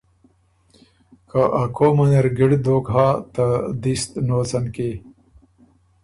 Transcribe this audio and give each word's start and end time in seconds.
که 1.29 1.41
ا 1.61 1.63
قوم 1.77 1.97
ان 2.03 2.11
اِر 2.17 2.27
ګِړد 2.37 2.61
دوک 2.65 2.85
هۀ 2.95 3.07
ته 3.33 3.45
دست 3.81 4.11
نوڅن 4.27 4.65
کی 4.75 4.91